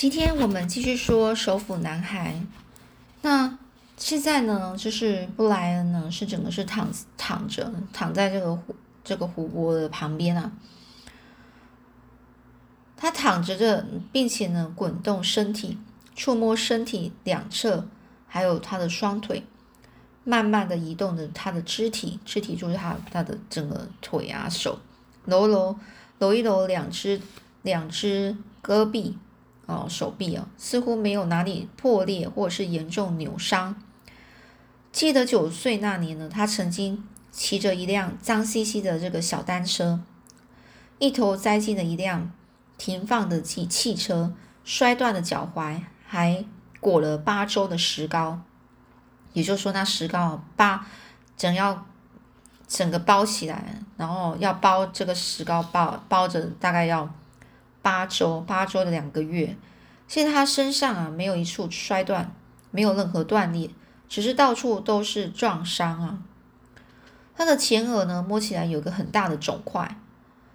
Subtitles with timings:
[0.00, 2.40] 今天我们继续说首府男孩。
[3.20, 3.58] 那
[3.98, 6.88] 现在呢，就是布莱恩呢，是整个是躺
[7.18, 8.74] 躺着，躺在这个湖
[9.04, 10.52] 这个湖泊的旁边啊。
[12.96, 15.76] 他躺着着，并且呢，滚动身体，
[16.16, 17.86] 触摸身体两侧，
[18.26, 19.44] 还有他的双腿，
[20.24, 24.78] 慢慢的移动着他的肢体，肢体就是他他的整个腿啊手，
[25.26, 25.78] 揉揉
[26.18, 27.20] 揉一揉两只
[27.60, 29.18] 两只胳臂。
[29.70, 33.80] 哦，手臂啊，似乎没有哪里破裂或者是严重扭伤。
[34.90, 40.00] 记得九岁那年呢，他曾经骑着一辆脏兮兮的这个小单车，
[40.98, 42.32] 一头栽进了一辆
[42.76, 46.44] 停放的汽汽车，摔断了脚踝，还
[46.80, 48.40] 裹了八周的石膏。
[49.32, 50.84] 也就是说，那石膏八
[51.36, 51.86] 整要
[52.66, 57.08] 整个包起来，然后要包这个石膏包包着，大概要。
[57.82, 59.56] 八周，八周的两个月。
[60.08, 62.34] 现在他身上啊，没有一处摔断，
[62.70, 63.70] 没有任何断裂，
[64.08, 66.18] 只是到处都是撞伤啊。
[67.36, 69.96] 他的前额呢，摸起来有个很大的肿块，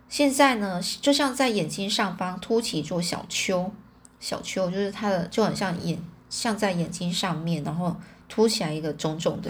[0.10, 3.72] 现在呢，就像在眼睛上方凸起一座小丘，
[4.20, 7.96] 小丘就是他的，就很像眼，像在眼睛上面，然后
[8.28, 9.50] 凸起来一个肿肿的。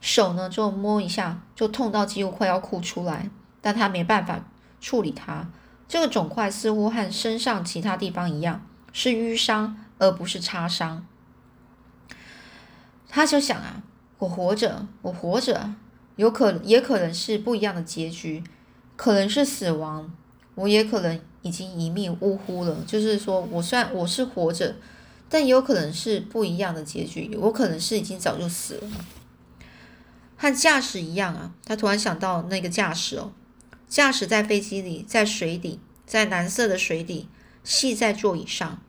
[0.00, 4.40] 手呢，就摸一下，就痛到几乎快要哭出来，但他没办法
[4.80, 5.48] 处理它。
[5.90, 11.04] 这个肿块似乎和身上其他地方一样，是淤伤而不是擦伤。
[13.08, 13.82] 他就想啊，
[14.18, 15.74] 我活着，我活着，
[16.14, 18.44] 有可也可能是不一样的结局，
[18.94, 20.08] 可能是死亡，
[20.54, 22.76] 我也可能已经一命呜呼了。
[22.86, 24.76] 就是说我虽然我是活着，
[25.28, 28.88] 但也有可能是不一样的结局，我可能是已经早就死了。
[30.36, 33.32] 和驾驶一样啊，他突然想到那个驾驶哦。
[33.90, 37.28] 驾驶在飞机里，在水底，在蓝色的水底，
[37.64, 38.80] 系在座椅上。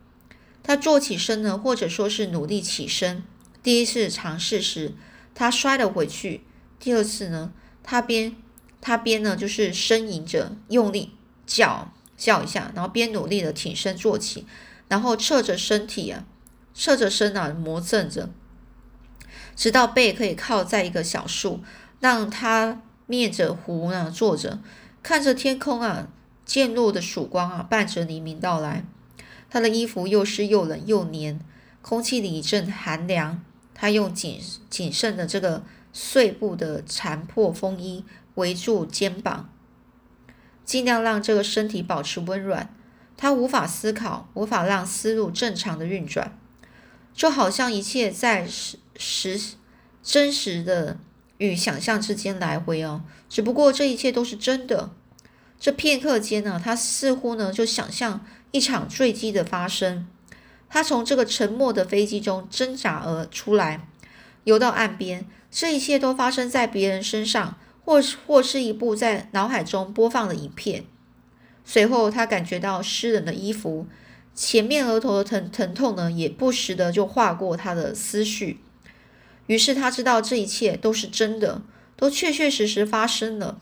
[0.61, 3.23] 他坐起身呢，或者说是努力起身。
[3.63, 4.93] 第一次尝试时，
[5.33, 6.41] 他摔了回去；
[6.79, 8.35] 第二次呢，他边
[8.79, 11.15] 他边呢就是呻吟着，用力
[11.47, 14.45] 叫叫一下，然后边努力的挺身坐起，
[14.87, 16.25] 然后侧着身体啊，
[16.75, 18.29] 侧着身啊磨蹭着，
[19.55, 21.63] 直到背可以靠在一个小树，
[21.99, 24.59] 让他面着湖呢坐着。
[25.03, 26.07] 看着天空啊，
[26.45, 28.85] 渐落的曙光啊，伴着黎明到来。
[29.49, 31.39] 他的衣服又湿又冷又黏，
[31.81, 33.43] 空气里一阵寒凉。
[33.73, 34.39] 他用仅
[34.69, 39.49] 仅剩的这个碎布的残破风衣围住肩膀，
[40.63, 42.73] 尽量让这个身体保持温软。
[43.17, 46.37] 他无法思考，无法让思路正常的运转，
[47.13, 49.39] 就好像一切在实实
[50.03, 50.97] 真实的。
[51.41, 54.91] 与想象之间来回哦，只不过这一切都是真的。
[55.59, 60.07] 这片刻间呢，他似乎呢就想象一场坠机的发生。
[60.69, 63.87] 他从这个沉默的飞机中挣扎而出来，
[64.43, 65.25] 游到岸边。
[65.49, 70.85] 这一切都发生在别人身上，或或是一部在脑海中播放的影片。
[71.65, 73.87] 随后，他感觉到湿冷的衣服，
[74.33, 78.59] 前面额头的疼疼痛呢，也不时的就划过他的思绪。
[79.47, 81.61] 于是他知道这一切都是真的，
[81.95, 83.59] 都确确实实发生了。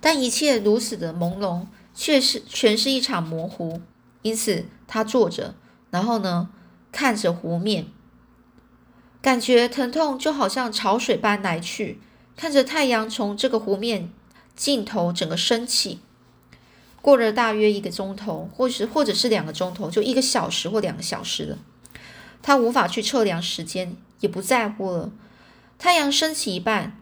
[0.00, 3.80] 但一切如此的朦胧，却是全是一场模糊。
[4.22, 5.54] 因此他坐着，
[5.90, 6.50] 然后呢，
[6.92, 7.86] 看着湖面，
[9.20, 12.00] 感觉疼痛就好像潮水般来去。
[12.36, 14.10] 看着太阳从这个湖面
[14.56, 16.00] 尽头整个升起，
[17.00, 21.58] 过了大约一个钟头，或是或者是两个钟头，就一个小时或两个小时了。
[22.42, 23.96] 他无法去测量时间。
[24.24, 25.12] 也不在乎了。
[25.78, 26.98] 太阳升起一半，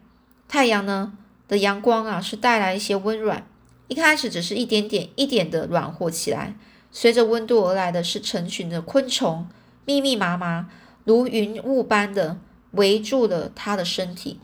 [0.48, 1.16] 太阳呢
[1.46, 3.46] 的阳光啊是带来一些温暖。
[3.86, 6.56] 一开始只是一点点、一点的暖和起来，
[6.90, 9.46] 随着温度而来的是成群的昆虫，
[9.84, 10.68] 密密麻麻
[11.04, 12.38] 如云雾般的
[12.72, 14.40] 围住了他的身体，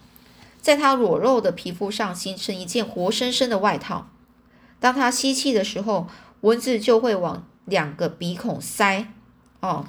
[0.61, 4.09] 在他裸露的皮肤上形成一件活生生的外套。
[4.79, 6.07] 当他吸气的时候，
[6.43, 9.09] 蚊子就会往两个鼻孔塞。
[9.59, 9.87] 哦。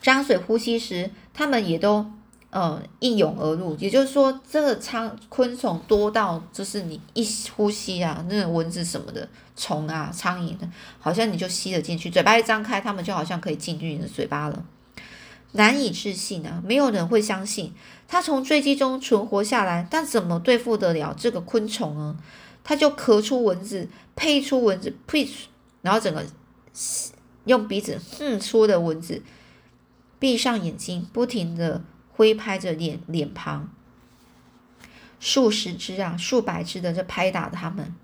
[0.00, 2.04] 张嘴呼吸时，它们也都
[2.50, 3.76] 呃一涌而入。
[3.76, 7.24] 也就是说，这个苍昆虫多到，就是你一
[7.54, 10.68] 呼吸啊，那种蚊子什么的虫啊、苍蝇的，
[10.98, 12.10] 好像你就吸了进去。
[12.10, 14.64] 嘴巴一张开，它们就好像可以进去你的嘴巴了。
[15.52, 16.60] 难以置信啊！
[16.66, 17.72] 没有人会相信
[18.08, 22.16] 他从坠机中存活下来，但怎么对付得了这个昆虫呢？
[22.64, 25.28] 他就咳出蚊子，呸出蚊子，呸，
[25.82, 26.24] 然后整个
[27.44, 29.22] 用鼻子哼出的蚊子。
[30.18, 33.68] 闭上眼睛，不停的挥拍着脸脸庞，
[35.20, 37.94] 数十只啊，数百只的在拍打他们。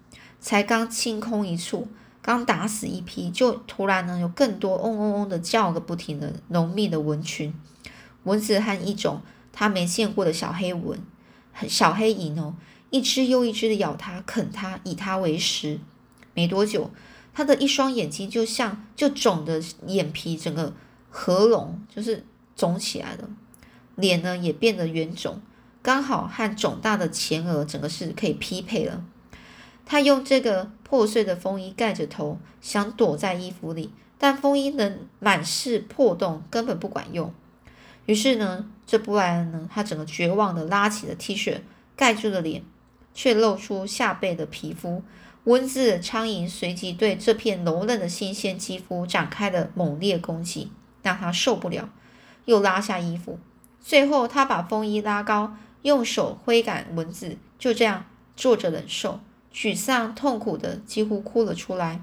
[0.40, 1.88] 才刚清空一处，
[2.20, 7.55] 刚打死一批，就突然呢有更多嗡嗡嗡的叫个不停的浓密的蚊群，
[8.25, 9.22] 蚊子和一种
[9.52, 10.99] 他没见过的小黑蚊，
[11.67, 12.55] 小黑蝇哦，
[12.90, 15.81] 一只又一只的咬它、啃它，以它为食。
[16.34, 16.90] 没多久，
[17.32, 20.75] 他的一双眼睛就像就肿的眼皮整个
[21.16, 22.25] 合拢，就是
[22.56, 23.28] 肿起来了，
[23.94, 25.40] 脸呢也变得圆肿，
[25.81, 29.05] 刚好和肿大的前额整个是可以匹配了。
[29.87, 37.32] 他用这个破碎的风衣盖着头，想躲在衣服里，但风衣能满是破洞，根本不管用。
[38.06, 41.60] 于是呢，这布莱恩呢，他整个绝望的拉起了 T 恤，
[41.94, 42.64] 盖住了脸，
[43.14, 45.05] 却露出下背的皮肤。
[45.44, 50.72] 蚊子、苍蝇随即对这片柔嫩的新鲜肌肤展开了猛烈攻击，
[51.04, 51.88] 让他受不了，
[52.46, 53.38] 又拉下衣服。
[53.80, 59.20] 最后，他把风衣拉高，用手挥赶蚊子，就这样坐着忍受。
[59.54, 62.00] 沮丧、痛苦的几乎哭了出来。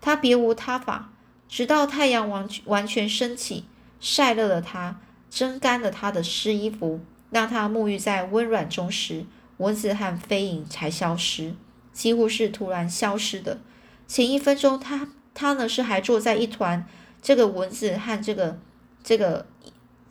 [0.00, 1.10] 他别无他法，
[1.46, 3.64] 直到太阳完完全升起，
[4.00, 7.00] 晒热了他，蒸干了他的湿衣服，
[7.30, 9.26] 让他沐浴在温软中时，
[9.58, 11.54] 蚊子和飞蝇才消失，
[11.92, 13.58] 几乎是突然消失的。
[14.06, 16.86] 前一分钟，他他呢是还坐在一团
[17.24, 18.58] 这个蚊子和这个
[19.02, 19.46] 这个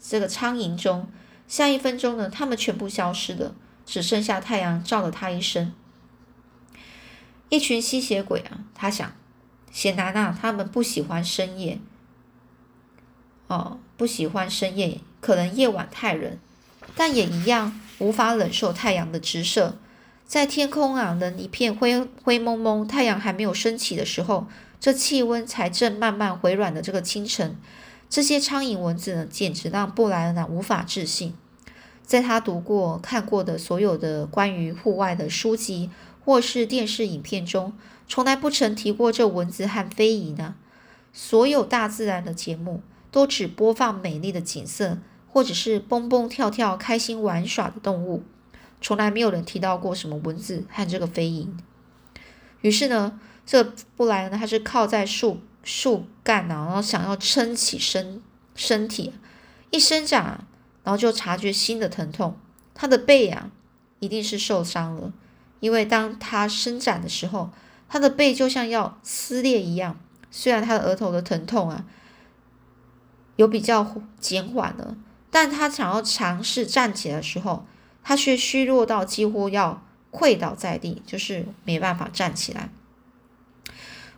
[0.02, 1.08] 这个苍蝇中，
[1.48, 3.54] 下一分钟呢，他们全部消失了，
[3.86, 5.72] 只剩下太阳照了他一身。
[7.50, 8.66] 一群吸血鬼啊！
[8.74, 9.14] 他想，
[9.72, 11.80] 显然啊，他们不喜欢深夜，
[13.46, 16.40] 哦，不喜欢深夜，可能夜晚太冷，
[16.96, 19.78] 但也一样无法忍受太阳的直射。
[20.26, 24.48] 在天空啊，能一片灰灰蒙蒙，太阳还没有升起的时候，
[24.84, 27.56] 这气温才正慢慢回暖的这个清晨，
[28.10, 31.34] 这些苍蝇蚊子呢，简直让布莱恩啊无法置信。
[32.02, 35.90] 在他读过、看过的所有的关于户外的书籍。
[36.26, 37.74] 或是电视影片中，
[38.08, 40.56] 从来不曾提过这蚊子和飞蝇呢。
[41.12, 42.82] 所有大自然的节目
[43.12, 45.00] 都只播放美丽的景色，
[45.30, 48.24] 或者是蹦蹦跳跳、开心玩耍的动物，
[48.80, 51.48] 从来没有人提到过什么蚊子和这个飞蝇。
[52.62, 53.64] 于是呢，这
[53.96, 58.22] 布莱恩呢他是靠在树树干啊，然后想要撑起身
[58.56, 59.14] 身体，
[59.72, 60.46] 一伸展，
[60.84, 62.38] 然后就察觉新的疼痛，
[62.74, 63.50] 他的背啊，
[64.00, 65.12] 一定是受伤了。
[65.60, 67.50] 因为当他伸展的时候，
[67.88, 69.98] 他的背就像要撕裂一样。
[70.30, 71.86] 虽然他的额头的疼痛啊
[73.36, 74.98] 有比较减缓了，
[75.30, 77.66] 但他想要尝试站起来的时候，
[78.04, 82.70] 他却虚弱到几乎要跪倒在地，就是没办法站起来。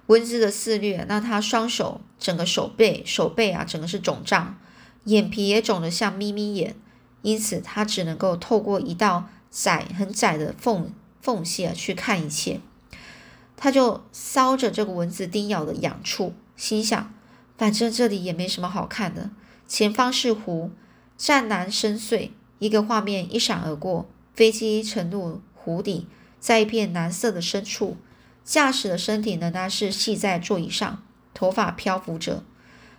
[0.07, 4.57] 蚊子的肆虐让他双手整个手背手背啊整个是肿胀，
[5.05, 6.75] 眼皮也肿得像眯眯眼，
[7.21, 10.93] 因此他只能够透过一道窄很窄的缝。
[11.21, 12.59] 缝隙啊，去看一切，
[13.57, 17.11] 他就搔着这个蚊子叮咬的痒处，心想：
[17.57, 19.31] 反正这里也没什么好看的。
[19.67, 20.69] 前方是湖，
[21.17, 22.29] 湛蓝深邃。
[22.59, 26.05] 一个画面一闪而过，飞机沉入湖底，
[26.39, 27.97] 在一片蓝色的深处，
[28.45, 29.51] 驾驶的身体呢？
[29.51, 31.03] 他是系在座椅上，
[31.33, 32.44] 头发漂浮着。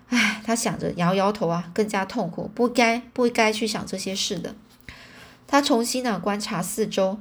[0.08, 2.50] 唉，他想着，摇摇头啊，更加痛苦。
[2.54, 4.54] 不该，不该去想这些事的。
[5.46, 7.18] 他重新呢观察四周。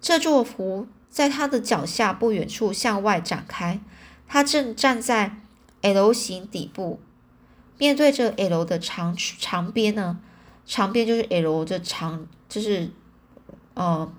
[0.00, 3.80] 这座湖在他的脚下不远处向外展开，
[4.26, 5.36] 他正站在
[5.82, 7.00] L 型底部，
[7.76, 10.18] 面对着 L 的长长边呢，
[10.64, 12.90] 长边就是 L 的长，就是
[13.74, 14.10] 呃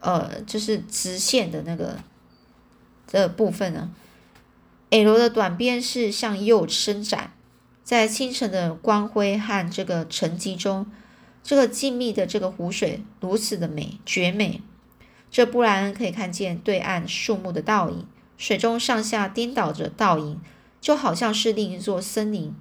[0.00, 1.98] 呃，就是直线的那个
[3.14, 3.90] 的部分呢。
[4.90, 7.32] L 的短边是向右伸展，
[7.82, 10.86] 在清晨的光辉和这个沉积中，
[11.42, 14.60] 这个静谧的这个湖水如此的美，绝美。
[15.30, 18.06] 这布莱恩可以看见对岸树木的倒影，
[18.36, 20.40] 水中上下颠倒着倒影，
[20.80, 22.54] 就好像是另一座森林，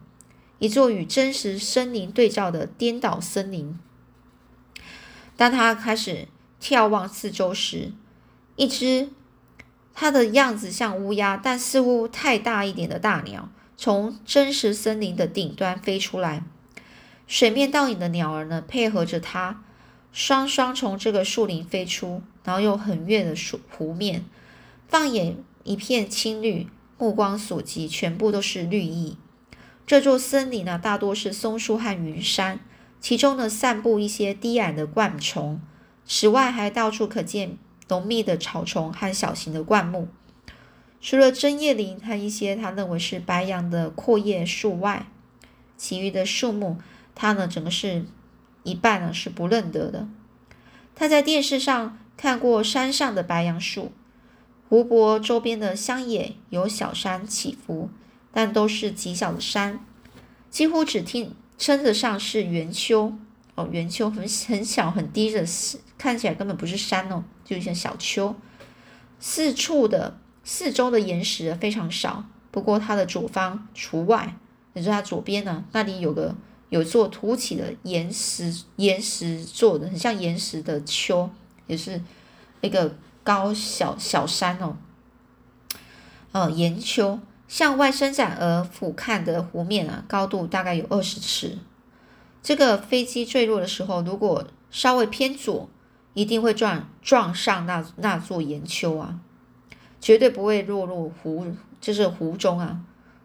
[0.58, 3.78] 一座与真实森林对照的颠倒森林。
[5.38, 6.28] 当他开始
[6.60, 7.92] 眺望四周时，
[8.56, 9.10] 一只
[9.94, 16.44] 它的样子像乌鸦，但似乎太大一点的大鸟从真实森林的顶端飞出来。
[17.28, 19.62] 水面倒影的鸟儿呢，配合着它，
[20.12, 22.22] 双双从这个树林飞出。
[22.46, 24.26] 然后又横越了树湖面，
[24.90, 29.16] 放眼一片青绿，目光所及全部都是绿意。
[29.88, 32.60] 这座森林呢，大多是松树和云杉，
[33.00, 35.62] 其中呢散布一些低矮的灌丛，
[36.06, 37.58] 此外还到处可见
[37.94, 40.08] 浓密的草丛和小型的灌木。
[41.00, 45.08] 除了针叶林和一些他认为是白杨的阔叶树外，
[45.78, 46.78] 其余的树木
[47.14, 48.06] 他呢整个是
[48.64, 50.08] 一半呢是不认得的。
[50.96, 51.98] 他在电视上。
[52.16, 53.92] 看过山上的白杨树，
[54.70, 57.90] 湖泊周边的乡野有小山起伏，
[58.32, 59.84] 但都是极小的山，
[60.52, 63.18] 几乎只听称得上是圆丘。
[63.56, 65.46] 哦，圆丘很很小很低的，
[65.98, 68.36] 看起来根本不是山哦，就像小丘。
[69.20, 74.36] 四处的四周的岩石非常少，不过它的左方除外，
[74.74, 76.36] 也就它左边呢，那里有个
[76.70, 81.30] 有座凸起的岩石岩石做的，很像岩石的丘，
[81.68, 82.02] 也是
[82.62, 84.76] 一个高小小山哦。
[86.32, 91.60] 呃，岩丘向外伸展而俯瞰的湖面啊，高度大概有二十尺。
[92.44, 95.70] 这个飞机坠落的时候，如果稍微偏左，
[96.14, 99.20] 一定会撞撞上那那座岩丘啊，
[100.02, 102.82] 绝对不会落入湖，就是湖中啊。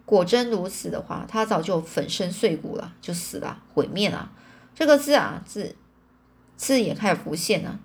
[0.07, 4.31] 果真如此的话，他早就粉身碎骨了，就死了，毁灭了。
[4.75, 5.75] 这个字啊，字
[6.57, 7.79] 字也开始浮现了。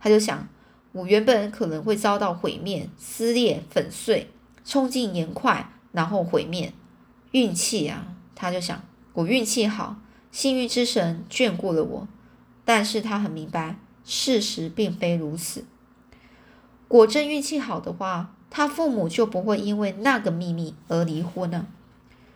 [0.00, 0.48] 他就想，
[0.90, 4.28] 我原本可能会遭到毁灭、撕裂、粉碎，
[4.64, 6.74] 冲进岩块，然后毁灭。
[7.30, 8.82] 运气啊，他就想，
[9.14, 9.96] 我运气好。
[10.32, 12.08] 幸运之神眷顾了我，
[12.64, 15.64] 但是他很明白，事实并非如此。
[16.88, 21.66] 果真运气好的话，他父母就不会因为那个秘密而离婚了，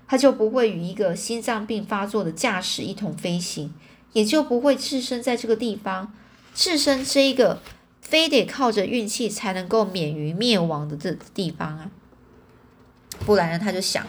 [0.06, 3.74] 他就不会与一个心脏病发作的驾驶一同飞行，
[4.12, 6.14] 也就不会置身在这个地方，
[6.54, 7.60] 置身这一个
[8.00, 11.90] 非得靠着运气才能够免于灭亡的这地方啊！
[13.24, 14.06] 不然呢，他就想。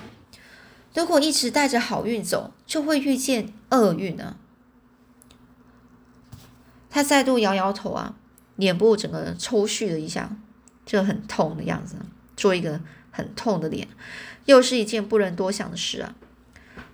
[0.93, 4.37] 如果一直带着好运走，就会遇见厄运呢。
[6.89, 8.15] 他再度摇摇头啊，
[8.55, 10.35] 脸部整个抽搐了一下，
[10.85, 11.97] 就很痛的样子，
[12.35, 12.81] 做一个
[13.11, 13.87] 很痛的脸，
[14.45, 16.15] 又是一件不能多想的事啊。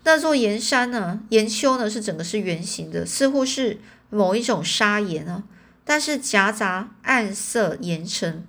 [0.03, 5.44] 那座岩山呢，岩丘呢，是整个是圆形的，似乎是某一种砂岩啊，
[5.86, 8.46] 但是夹杂暗色岩层。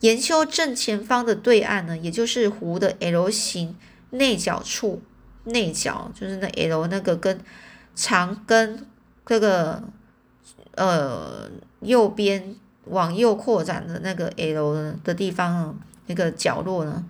[0.00, 3.76] 岩丘正前方的对岸呢，也就是湖的 L 型。
[4.10, 5.02] 内角处，
[5.48, 7.40] 内角就是那 L 那个跟
[7.94, 8.86] 长跟
[9.26, 9.82] 这个
[10.74, 11.50] 呃
[11.80, 15.74] 右边往右扩展的那个 L 的地方呢，
[16.06, 17.04] 那个角落呢，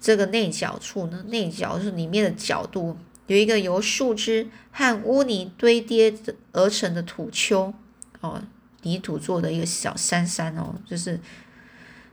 [0.00, 2.96] 这个内角处呢，内角就是里面的角度，
[3.26, 6.14] 有一个由树枝和污泥堆叠
[6.52, 7.72] 而成的土丘
[8.20, 8.42] 哦，
[8.82, 11.18] 泥土做的一个小山山哦，就是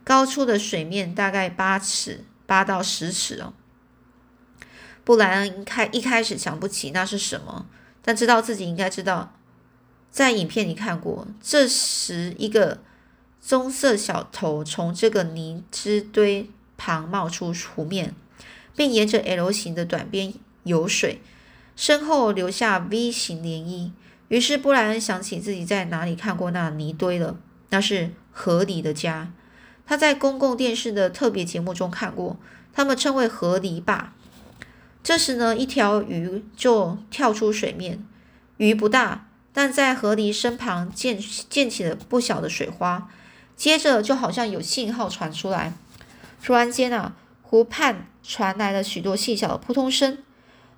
[0.03, 3.53] 高出的水面大概八尺，八到十尺哦。
[5.03, 7.65] 布莱恩开一开始想不起那是什么，
[8.01, 9.33] 但知道自己应该知道，
[10.11, 11.27] 在影片里看过。
[11.41, 12.79] 这时，一个
[13.41, 18.13] 棕色小头从这个泥汁堆旁冒出湖面，
[18.75, 21.21] 并沿着 L 型的短边游水，
[21.75, 23.91] 身后留下 V 型涟漪。
[24.27, 27.37] 于是，布莱恩想起自己在哪里看过那泥堆了，
[27.71, 29.33] 那是河狸的家。
[29.85, 32.37] 他在公共电视的特别节目中看过，
[32.71, 34.13] 他们称为河狸坝。
[35.03, 38.05] 这时呢，一条鱼就跳出水面，
[38.57, 43.09] 鱼不大，但在河狸身旁溅溅起了不小的水花。
[43.55, 45.73] 接着就好像有信号传出来，
[46.43, 50.17] 突然间啊，湖畔传来了许多细小的扑通声，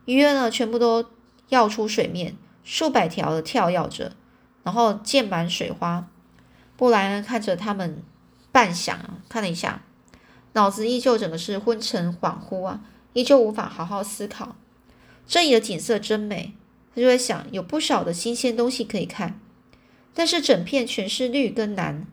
[0.05, 1.05] 鱼儿呢全部都
[1.49, 4.13] 跃出水面，数百条的跳跃着，
[4.63, 6.07] 然后溅满水花。
[6.75, 8.03] 布莱恩看着他们
[8.51, 8.95] 半晌，
[9.29, 9.83] 看了一下，
[10.53, 12.81] 脑子依旧整个是昏沉恍惚啊。
[13.13, 14.55] 依旧无法好好思考，
[15.27, 16.53] 这里的景色真美。
[16.95, 19.39] 他就在想，有不少的新鲜东西可以看，
[20.13, 22.05] 但是整片全是绿跟蓝。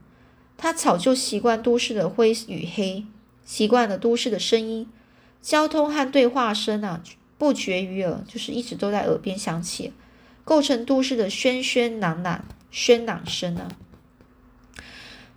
[0.57, 3.05] 他早就习惯都市的灰与黑，
[3.45, 4.89] 习惯了都市的声音，
[5.43, 7.03] 交通和对话声啊，
[7.37, 9.93] 不绝于耳，就是一直都在耳边响起，
[10.45, 13.69] 构成都市的喧喧嚷嚷、喧嚷声啊。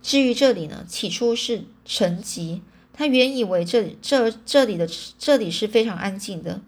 [0.02, 2.60] 至于这里呢，起初是沉寂。
[2.96, 6.60] 他原以为这这这里的这里是非常安静的，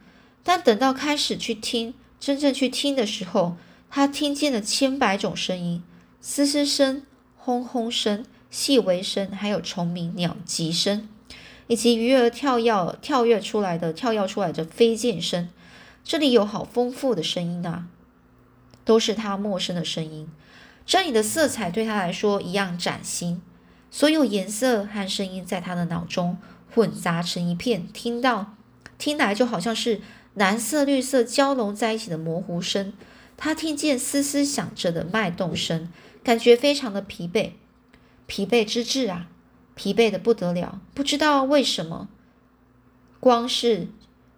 [0.43, 3.57] 但等到开始去听，真正去听的时候，
[3.89, 5.83] 他听见了千百种声音：
[6.21, 7.05] 嘶嘶声、
[7.37, 11.09] 轰轰声、细微声，还有虫鸣、鸟急声，
[11.69, 15.49] 以及鱼儿跳跃跳跃出来的跳跃出来的飞溅声。
[16.03, 17.87] 这里有好丰富的声音啊，
[18.85, 20.29] 都是他陌生的声音。
[20.85, 23.43] 这里的色彩对他来说一样崭新。
[23.97, 26.37] 所有颜色和声音在他的脑中
[26.71, 28.55] 混杂成一片，听到
[28.99, 30.03] 听来就好像是
[30.35, 32.93] 蓝色、绿色交融在一起的模糊声。
[33.39, 35.91] 他听见嘶嘶响着的脉动声，
[36.23, 37.53] 感觉非常的疲惫，
[38.27, 39.29] 疲惫之至啊，
[39.75, 40.79] 疲惫的不得了。
[40.93, 42.11] 不知道为什么，
[43.19, 43.89] 光是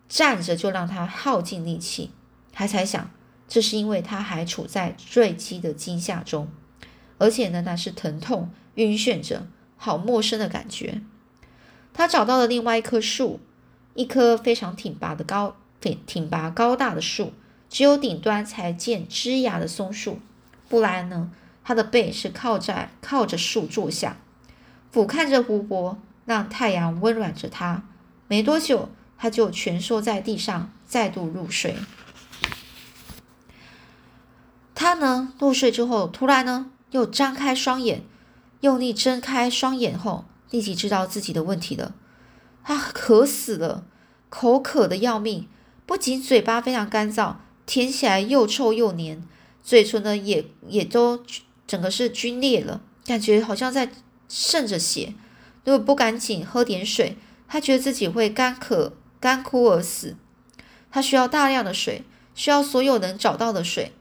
[0.08, 2.12] 站着就让他耗尽力气。
[2.52, 3.10] 他才想，
[3.48, 6.48] 这是因为他还处在坠机的惊吓中，
[7.18, 8.50] 而且呢，那是疼痛。
[8.76, 9.46] 晕眩着，
[9.76, 11.02] 好陌生的感觉。
[11.92, 13.40] 他找到了另外一棵树，
[13.94, 17.32] 一棵非常挺拔的高挺挺拔高大的树，
[17.68, 20.20] 只有顶端才见枝芽的松树。
[20.68, 21.32] 布莱恩呢，
[21.64, 24.18] 他的背是靠在靠着树坐下，
[24.92, 27.82] 俯瞰着湖泊，让太阳温暖着他。
[28.28, 31.74] 没多久，他就蜷缩在地上，再度入睡。
[34.76, 38.02] 他呢，入睡之后，突然呢，又张开双眼，
[38.60, 41.94] 用力睁开双眼后，立即知道自己的问题了。
[42.64, 43.84] 他渴死了，
[44.28, 45.48] 口渴的要命，
[45.86, 49.22] 不仅嘴巴非常干燥，舔起来又臭又黏，
[49.62, 51.22] 嘴唇呢也也都
[51.66, 53.90] 整个是皲裂了，感觉好像在
[54.28, 55.14] 渗着血。
[55.64, 57.16] 如果不赶紧喝点水，
[57.46, 60.16] 他觉得自己会干渴干枯而死。
[60.90, 62.04] 他需要大量的水，
[62.34, 63.92] 需要所有能找到的水。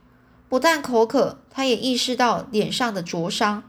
[0.48, 3.62] 不但口渴，他也意识到脸上的灼伤。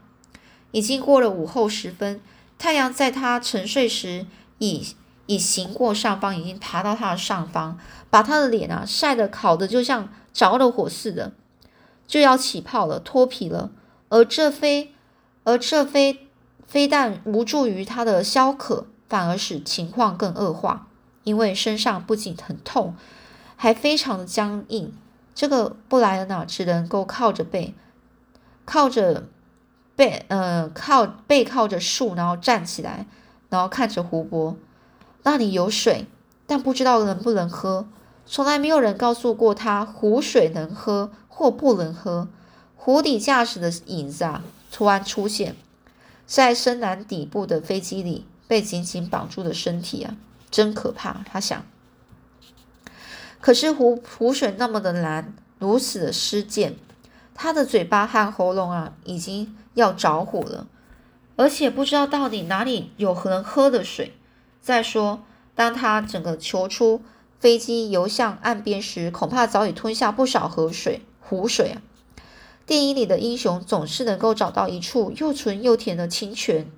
[0.72, 2.20] 已经过了午后时分，
[2.58, 4.26] 太阳在他沉睡时
[4.58, 4.94] 已
[5.26, 11.32] 已行过上方，已经爬到他的上方，把他的脸啊晒得烤得就像着了火似的，
[12.06, 13.70] 就要起泡了，脱皮了。
[14.08, 14.94] 而这非
[15.44, 16.26] 而这非
[16.66, 20.88] 非但无助于他的消渴，反而使情况更恶化，
[21.24, 22.94] 因为身上不仅很痛，
[23.56, 24.92] 还非常的僵硬。
[25.40, 27.72] 这个布莱恩啊，只能够靠着背，
[28.66, 29.24] 靠着
[29.96, 33.06] 背，呃，靠背靠着树，然后站起来，
[33.48, 34.54] 然后看着湖泊。
[35.22, 36.04] 那里有水，
[36.46, 37.88] 但不知道能不能喝。
[38.26, 42.28] 从来没有人告诉过他，湖水能喝或不能喝。
[42.76, 45.56] 湖底驾驶的影子啊，突然出现
[46.26, 50.14] 在深蓝底部的飞机里，被紧紧绑住的身体啊，
[50.50, 51.22] 真可怕。
[51.24, 51.64] 他想。
[53.40, 56.74] 可是湖湖水那么的蓝，如此的湿溅，
[57.34, 60.66] 他的嘴巴和喉咙啊，已经要着火了，
[61.36, 64.12] 而且不知道到底哪里有能喝的水。
[64.60, 65.22] 再说，
[65.54, 67.00] 当他整个求出
[67.38, 71.80] 飞机游向岸边时，恐怕早已吞下不少河水、湖水啊。
[72.66, 76.70] 电影里的英雄总是能够找到一处又纯又甜的清泉，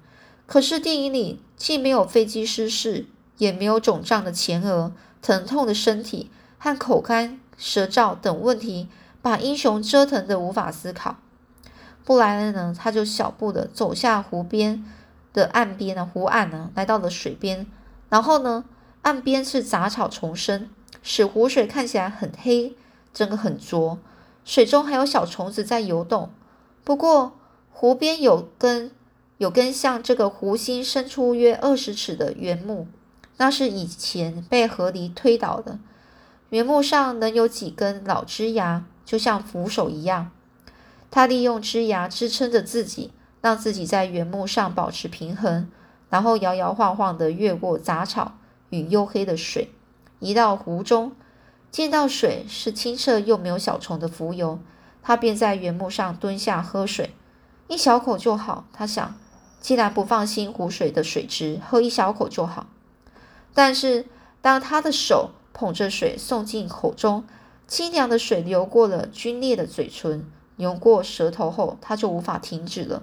[0.46, 3.06] 可是电影里既没有飞机失事，
[3.38, 6.30] 也没有肿胀的前额、疼痛的身体。
[6.64, 8.86] 和口干舌燥等问题，
[9.20, 11.16] 把英雄折腾得无法思考。
[12.04, 14.84] 布莱恩呢，他就小步的走下湖边
[15.32, 17.66] 的岸边呢，湖岸呢，来到了水边。
[18.08, 18.64] 然后呢，
[19.02, 20.70] 岸边是杂草丛生，
[21.02, 22.76] 使湖水看起来很黑，
[23.12, 23.98] 整个很浊。
[24.44, 26.30] 水中还有小虫子在游动。
[26.84, 27.32] 不过，
[27.72, 28.92] 湖边有根
[29.38, 32.86] 有根像这个湖心伸出约二十尺的原木，
[33.38, 35.80] 那是以前被河狸推倒的。
[36.52, 40.30] 原木上能有几根老枝芽，就像扶手一样。
[41.10, 43.10] 他利用枝芽支撑着自己，
[43.40, 45.70] 让自己在原木上保持平衡，
[46.10, 48.32] 然后摇摇晃晃地越过杂草
[48.68, 49.70] 与黝黑的水，
[50.18, 51.12] 移到湖中。
[51.70, 54.58] 见到水是清澈又没有小虫的浮游，
[55.02, 57.14] 他便在原木上蹲下喝水，
[57.68, 58.66] 一小口就好。
[58.74, 59.14] 他想，
[59.58, 62.66] 既然不放心湖水的水质，喝一小口就好。
[63.54, 64.04] 但是
[64.42, 67.24] 当他的手捧着水送进口中，
[67.66, 70.24] 清凉的水流过了皲裂的嘴唇，
[70.56, 73.02] 流过舌头后，他就无法停止了。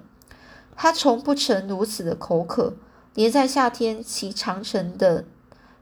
[0.76, 2.74] 他从不曾如此的口渴，
[3.14, 5.24] 连在夏天骑长城的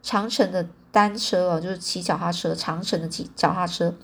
[0.03, 3.95] 长城的单车啊，就是骑脚踏车长城的骑脚踏车，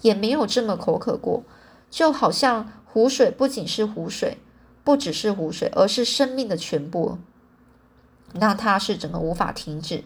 [0.00, 1.44] 也没有这么口渴过。
[1.90, 4.38] 就好像湖水不仅是湖水，
[4.82, 7.18] 不只是湖水，而是生命的全部。
[8.32, 10.02] 那他是整个无法停止。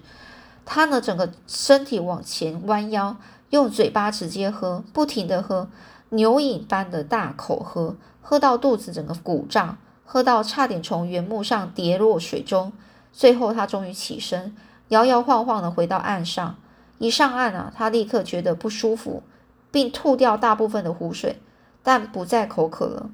[0.70, 3.16] 他呢，整个身体往前弯腰，
[3.48, 5.70] 用嘴巴直接喝，不停的喝，
[6.10, 12.70] 牛饮般的大口喝，喝到肚子整个鼓胀，喝到差点从原木上跌落水中。
[13.14, 14.54] 最后，他终于起身，
[14.88, 16.56] 摇摇晃晃的回到岸上。
[16.98, 19.22] 一上岸啊，他立刻觉得不舒服，
[19.70, 21.40] 并吐掉大部分的湖水，
[21.82, 23.08] 但不再口渴了。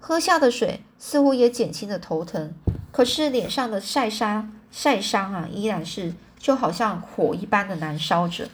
[0.00, 2.52] 喝下的水似乎也减轻了头疼，
[2.90, 6.14] 可是脸上的晒伤晒伤啊，依然是。
[6.40, 8.48] 就好像火一般的燃烧着。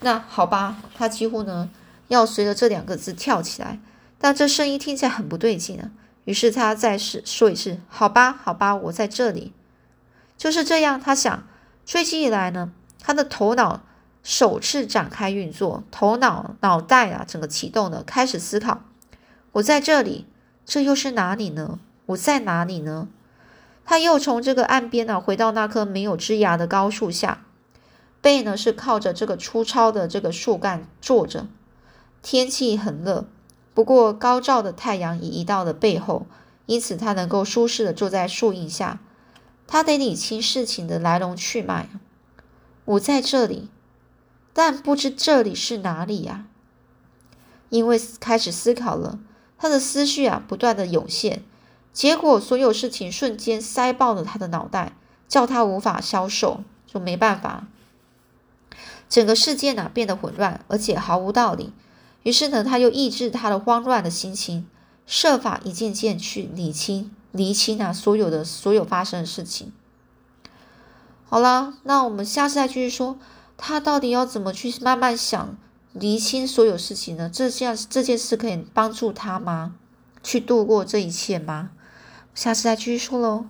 [0.00, 1.70] 那好吧，他几乎呢
[2.08, 3.78] 要随着这两个字跳起来，
[4.18, 5.90] 但这声音听起来很不对劲啊。
[6.24, 9.52] 于是他再试说一次：“好吧，好吧，我在这里。”
[10.36, 11.46] 就是这样，他想。
[11.84, 13.84] 最近以来呢，他的头脑
[14.22, 18.82] 首次展开运作，头脑脑袋啊整个启动了，开始思考
[19.52, 20.26] ：“我在这里，
[20.64, 21.78] 这又是哪里呢？
[22.06, 23.06] 我在哪里呢？”
[23.86, 27.46] 他又从这个岸边呢，回到那棵没有枝芽的高树下，
[28.20, 31.46] 背呢是靠着这个粗糙的这个树干坐着。
[32.20, 33.28] 天气很热，
[33.72, 36.26] 不过高照的太阳已移到了背后，
[36.66, 38.98] 因此他能够舒适的坐在树荫下。
[39.68, 41.88] 他得理清事情的来龙去脉。
[42.84, 43.68] 我在这里，
[44.52, 46.46] 但不知这里是哪里呀？
[47.68, 49.20] 因为开始思考了，
[49.56, 51.42] 他的思绪啊不断的涌现，
[51.96, 54.92] 结果所有事情瞬间塞爆了他的脑袋，
[55.26, 57.66] 叫他无法消受，就没办法。
[59.08, 61.72] 整个世界呢变得混乱，而且毫无道理。
[62.22, 64.68] 于是呢，他又抑制他的慌乱的心情，
[65.06, 69.72] 设法一件件去理清、厘清啊所有的所有发生的事情。
[71.24, 73.18] 好了，那我们下次再继续说，
[73.56, 75.56] 他到底要怎么去慢慢想？
[75.94, 77.30] 厘清所有事情呢？
[77.32, 79.76] 这件这件事可以帮助他吗？
[80.22, 81.70] 去度过这一切吗？
[82.36, 83.46] 下次再继续说喽。